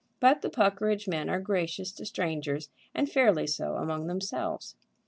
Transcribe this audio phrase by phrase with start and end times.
[0.19, 4.75] But the Puckeridge men are gracious to strangers, and fairly so among themselves.